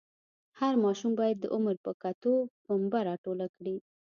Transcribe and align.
هر 0.59 0.73
ماشوم 0.83 1.11
باید 1.19 1.37
د 1.39 1.45
عمر 1.55 1.75
په 1.85 1.91
کتو 2.03 2.33
پنبه 2.65 2.99
راټوله 3.09 3.45
کړي. 3.55 3.75